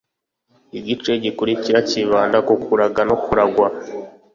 [0.77, 3.67] igice gikurikira cyibanda k'ukuraga no kuragwa